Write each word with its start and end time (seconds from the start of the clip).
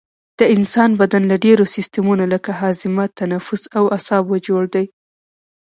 د 0.39 0.41
انسان 0.55 0.89
بدن 1.01 1.23
له 1.31 1.35
ډیرو 1.45 1.65
سیستمونو 1.75 2.23
لکه 2.33 2.51
هاضمه 2.61 3.05
تنفس 3.19 3.61
او 3.77 3.83
اعصابو 3.95 4.35
جوړ 4.47 4.63
دی 4.75 4.85